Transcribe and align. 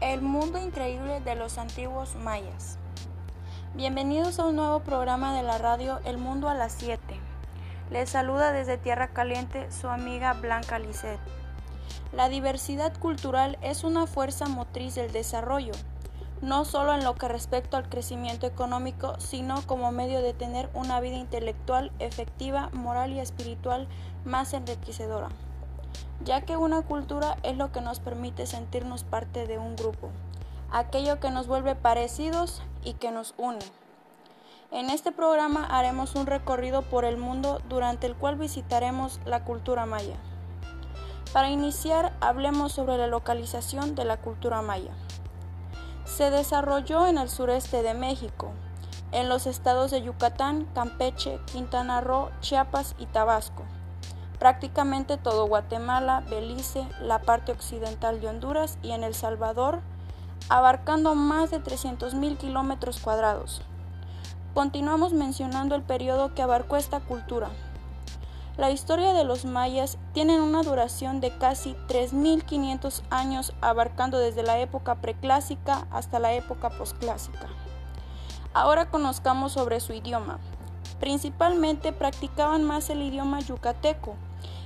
El 0.00 0.22
mundo 0.22 0.58
increíble 0.58 1.20
de 1.20 1.34
los 1.34 1.58
antiguos 1.58 2.14
mayas. 2.14 2.78
Bienvenidos 3.74 4.38
a 4.38 4.46
un 4.46 4.54
nuevo 4.54 4.78
programa 4.78 5.34
de 5.36 5.42
la 5.42 5.58
radio 5.58 5.98
El 6.04 6.18
Mundo 6.18 6.48
a 6.48 6.54
las 6.54 6.72
7. 6.74 7.00
Les 7.90 8.08
saluda 8.08 8.52
desde 8.52 8.78
Tierra 8.78 9.08
Caliente 9.08 9.72
su 9.72 9.88
amiga 9.88 10.34
Blanca 10.34 10.78
Lisset. 10.78 11.18
La 12.12 12.28
diversidad 12.28 12.96
cultural 12.96 13.58
es 13.60 13.82
una 13.82 14.06
fuerza 14.06 14.46
motriz 14.46 14.94
del 14.94 15.10
desarrollo, 15.10 15.74
no 16.42 16.64
solo 16.64 16.94
en 16.94 17.02
lo 17.02 17.16
que 17.16 17.26
respecta 17.26 17.76
al 17.76 17.88
crecimiento 17.88 18.46
económico, 18.46 19.18
sino 19.18 19.66
como 19.66 19.90
medio 19.90 20.22
de 20.22 20.32
tener 20.32 20.70
una 20.74 21.00
vida 21.00 21.16
intelectual 21.16 21.90
efectiva, 21.98 22.70
moral 22.72 23.12
y 23.12 23.18
espiritual 23.18 23.88
más 24.24 24.52
enriquecedora 24.52 25.30
ya 26.24 26.40
que 26.42 26.56
una 26.56 26.82
cultura 26.82 27.36
es 27.42 27.56
lo 27.56 27.70
que 27.72 27.80
nos 27.80 28.00
permite 28.00 28.46
sentirnos 28.46 29.04
parte 29.04 29.46
de 29.46 29.58
un 29.58 29.76
grupo, 29.76 30.10
aquello 30.70 31.20
que 31.20 31.30
nos 31.30 31.46
vuelve 31.46 31.74
parecidos 31.74 32.62
y 32.84 32.94
que 32.94 33.10
nos 33.10 33.34
une. 33.36 33.64
En 34.70 34.90
este 34.90 35.12
programa 35.12 35.64
haremos 35.64 36.14
un 36.14 36.26
recorrido 36.26 36.82
por 36.82 37.04
el 37.04 37.16
mundo 37.16 37.62
durante 37.68 38.06
el 38.06 38.14
cual 38.14 38.36
visitaremos 38.36 39.20
la 39.24 39.44
cultura 39.44 39.86
maya. 39.86 40.16
Para 41.32 41.50
iniciar, 41.50 42.12
hablemos 42.20 42.72
sobre 42.72 42.98
la 42.98 43.06
localización 43.06 43.94
de 43.94 44.04
la 44.04 44.18
cultura 44.18 44.60
maya. 44.60 44.92
Se 46.04 46.30
desarrolló 46.30 47.06
en 47.06 47.18
el 47.18 47.28
sureste 47.28 47.82
de 47.82 47.94
México, 47.94 48.50
en 49.12 49.28
los 49.28 49.46
estados 49.46 49.90
de 49.90 50.02
Yucatán, 50.02 50.66
Campeche, 50.74 51.38
Quintana 51.46 52.00
Roo, 52.00 52.30
Chiapas 52.40 52.94
y 52.98 53.06
Tabasco 53.06 53.64
prácticamente 54.38 55.16
todo 55.16 55.46
Guatemala, 55.46 56.22
Belice, 56.28 56.86
la 57.00 57.20
parte 57.20 57.52
occidental 57.52 58.20
de 58.20 58.28
Honduras 58.28 58.78
y 58.82 58.92
en 58.92 59.04
El 59.04 59.14
Salvador, 59.14 59.80
abarcando 60.48 61.14
más 61.14 61.50
de 61.50 61.62
300.000 61.62 62.36
kilómetros 62.36 63.00
cuadrados. 63.00 63.62
Continuamos 64.54 65.12
mencionando 65.12 65.74
el 65.74 65.82
periodo 65.82 66.34
que 66.34 66.42
abarcó 66.42 66.76
esta 66.76 67.00
cultura. 67.00 67.50
La 68.56 68.70
historia 68.72 69.12
de 69.12 69.22
los 69.22 69.44
mayas 69.44 69.98
tiene 70.14 70.40
una 70.40 70.62
duración 70.62 71.20
de 71.20 71.30
casi 71.38 71.76
3.500 71.86 73.02
años 73.10 73.52
abarcando 73.60 74.18
desde 74.18 74.42
la 74.42 74.58
época 74.58 74.96
preclásica 74.96 75.86
hasta 75.92 76.18
la 76.18 76.32
época 76.32 76.70
posclásica. 76.70 77.46
Ahora 78.54 78.90
conozcamos 78.90 79.52
sobre 79.52 79.78
su 79.78 79.92
idioma. 79.92 80.40
Principalmente 80.98 81.92
practicaban 81.92 82.64
más 82.64 82.90
el 82.90 83.02
idioma 83.02 83.38
yucateco, 83.38 84.16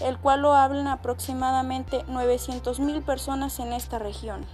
el 0.00 0.18
cual 0.18 0.42
lo 0.42 0.54
hablan 0.54 0.88
aproximadamente 0.88 2.04
900.000 2.06 3.02
personas 3.04 3.58
en 3.60 3.72
esta 3.72 3.98
región. 3.98 4.44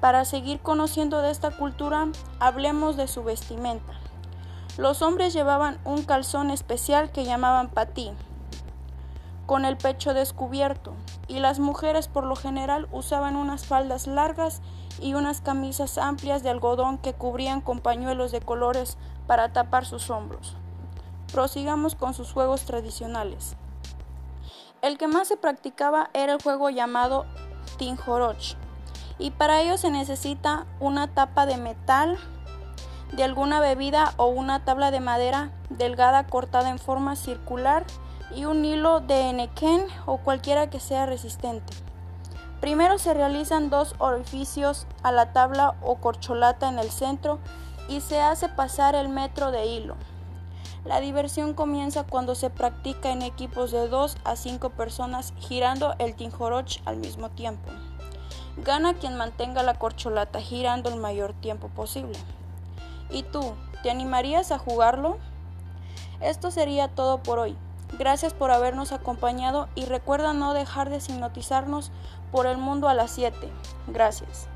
Para 0.00 0.24
seguir 0.24 0.60
conociendo 0.60 1.22
de 1.22 1.30
esta 1.30 1.50
cultura, 1.50 2.08
hablemos 2.38 2.96
de 2.96 3.08
su 3.08 3.24
vestimenta. 3.24 3.92
Los 4.76 5.02
hombres 5.02 5.32
llevaban 5.32 5.78
un 5.84 6.04
calzón 6.04 6.50
especial 6.50 7.10
que 7.10 7.24
llamaban 7.24 7.68
patí, 7.68 8.12
con 9.44 9.64
el 9.64 9.76
pecho 9.76 10.14
descubierto, 10.14 10.92
y 11.26 11.40
las 11.40 11.58
mujeres 11.58 12.06
por 12.06 12.24
lo 12.24 12.36
general 12.36 12.86
usaban 12.92 13.34
unas 13.34 13.66
faldas 13.66 14.06
largas 14.06 14.62
y 15.00 15.14
unas 15.14 15.40
camisas 15.40 15.98
amplias 15.98 16.42
de 16.42 16.50
algodón 16.50 16.98
que 16.98 17.14
cubrían 17.14 17.60
con 17.60 17.80
pañuelos 17.80 18.30
de 18.30 18.40
colores 18.40 18.98
para 19.26 19.52
tapar 19.52 19.84
sus 19.84 20.10
hombros. 20.10 20.54
Prosigamos 21.32 21.94
con 21.94 22.14
sus 22.14 22.32
juegos 22.32 22.62
tradicionales. 22.62 23.56
El 24.80 24.96
que 24.96 25.08
más 25.08 25.26
se 25.26 25.36
practicaba 25.36 26.08
era 26.14 26.34
el 26.34 26.42
juego 26.42 26.70
llamado 26.70 27.26
Tinjoroch, 27.78 28.56
y 29.18 29.32
para 29.32 29.60
ello 29.60 29.76
se 29.76 29.90
necesita 29.90 30.66
una 30.78 31.08
tapa 31.08 31.46
de 31.46 31.56
metal 31.56 32.16
de 33.12 33.24
alguna 33.24 33.58
bebida 33.58 34.14
o 34.18 34.26
una 34.26 34.64
tabla 34.64 34.92
de 34.92 35.00
madera 35.00 35.50
delgada 35.68 36.26
cortada 36.28 36.70
en 36.70 36.78
forma 36.78 37.16
circular 37.16 37.84
y 38.34 38.44
un 38.44 38.64
hilo 38.64 39.00
de 39.00 39.30
enequén 39.30 39.84
o 40.06 40.18
cualquiera 40.18 40.70
que 40.70 40.78
sea 40.78 41.06
resistente. 41.06 41.72
Primero 42.60 42.98
se 42.98 43.14
realizan 43.14 43.70
dos 43.70 43.96
orificios 43.98 44.86
a 45.02 45.10
la 45.10 45.32
tabla 45.32 45.74
o 45.82 45.96
corcholata 45.96 46.68
en 46.68 46.78
el 46.78 46.90
centro 46.90 47.40
y 47.88 48.00
se 48.00 48.20
hace 48.20 48.48
pasar 48.48 48.94
el 48.94 49.08
metro 49.08 49.50
de 49.50 49.66
hilo. 49.66 49.96
La 50.84 51.00
diversión 51.00 51.54
comienza 51.54 52.04
cuando 52.04 52.34
se 52.34 52.50
practica 52.50 53.10
en 53.10 53.22
equipos 53.22 53.72
de 53.72 53.88
2 53.88 54.16
a 54.24 54.36
5 54.36 54.70
personas 54.70 55.34
girando 55.38 55.94
el 55.98 56.14
tinjoroch 56.14 56.80
al 56.84 56.96
mismo 56.96 57.30
tiempo. 57.30 57.70
Gana 58.64 58.94
quien 58.94 59.16
mantenga 59.16 59.62
la 59.62 59.74
corcholata 59.74 60.40
girando 60.40 60.88
el 60.88 60.96
mayor 60.96 61.32
tiempo 61.32 61.68
posible. 61.68 62.18
¿Y 63.10 63.22
tú, 63.22 63.54
te 63.82 63.90
animarías 63.90 64.52
a 64.52 64.58
jugarlo? 64.58 65.18
Esto 66.20 66.50
sería 66.50 66.88
todo 66.88 67.22
por 67.22 67.38
hoy. 67.38 67.56
Gracias 67.98 68.34
por 68.34 68.50
habernos 68.50 68.92
acompañado 68.92 69.68
y 69.74 69.86
recuerda 69.86 70.32
no 70.32 70.52
dejar 70.52 70.90
de 70.90 70.98
hipnotizarnos 70.98 71.90
por 72.30 72.46
el 72.46 72.58
mundo 72.58 72.88
a 72.88 72.94
las 72.94 73.10
7. 73.12 73.36
Gracias. 73.86 74.48